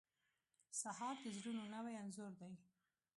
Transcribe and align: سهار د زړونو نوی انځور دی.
سهار 0.81 1.15
د 1.23 1.25
زړونو 1.37 1.63
نوی 1.73 1.93
انځور 2.01 2.31
دی. 2.41 2.53